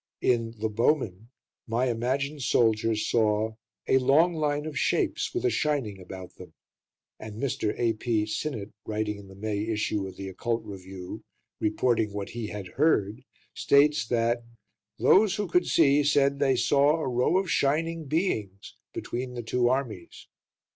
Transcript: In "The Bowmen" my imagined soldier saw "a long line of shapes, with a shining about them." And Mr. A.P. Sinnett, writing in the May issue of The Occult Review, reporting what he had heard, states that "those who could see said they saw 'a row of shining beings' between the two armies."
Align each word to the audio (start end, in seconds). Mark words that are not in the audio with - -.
In 0.21 0.55
"The 0.57 0.67
Bowmen" 0.67 1.29
my 1.67 1.85
imagined 1.85 2.41
soldier 2.41 2.95
saw 2.95 3.53
"a 3.87 3.99
long 3.99 4.33
line 4.33 4.65
of 4.65 4.75
shapes, 4.75 5.31
with 5.31 5.45
a 5.45 5.51
shining 5.51 6.01
about 6.01 6.37
them." 6.37 6.55
And 7.19 7.35
Mr. 7.39 7.77
A.P. 7.79 8.25
Sinnett, 8.25 8.71
writing 8.83 9.19
in 9.19 9.27
the 9.27 9.35
May 9.35 9.59
issue 9.65 10.07
of 10.07 10.15
The 10.15 10.27
Occult 10.27 10.63
Review, 10.65 11.23
reporting 11.59 12.13
what 12.13 12.29
he 12.29 12.47
had 12.47 12.67
heard, 12.67 13.23
states 13.53 14.07
that 14.07 14.43
"those 14.97 15.35
who 15.35 15.47
could 15.47 15.67
see 15.67 16.03
said 16.03 16.39
they 16.39 16.55
saw 16.55 16.95
'a 16.99 17.07
row 17.07 17.37
of 17.37 17.51
shining 17.51 18.05
beings' 18.05 18.73
between 18.93 19.35
the 19.35 19.43
two 19.43 19.69
armies." 19.69 20.25